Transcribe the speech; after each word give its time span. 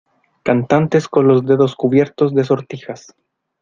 cantantes 0.41 1.07
con 1.07 1.27
los 1.27 1.45
dedos 1.45 1.75
cubiertos 1.75 2.33
de 2.33 2.43
sortijas, 2.43 3.13